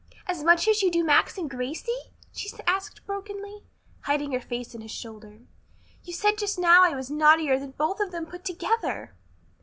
"As 0.25 0.43
much 0.43 0.67
as 0.67 0.81
you 0.81 0.89
do 0.89 1.03
Max 1.03 1.37
and 1.37 1.47
Gracie?" 1.47 2.11
she 2.31 2.49
asked 2.65 3.05
brokenly, 3.05 3.61
hiding 3.99 4.31
her 4.31 4.39
face 4.41 4.73
on 4.73 4.81
his 4.81 4.89
shoulder. 4.89 5.41
"You 6.01 6.11
said 6.11 6.39
just 6.39 6.57
now 6.57 6.83
I 6.83 6.95
was 6.95 7.11
naughtier 7.11 7.59
than 7.59 7.73
both 7.77 7.99
of 7.99 8.09
them 8.11 8.25
put 8.25 8.43
together." 8.43 9.13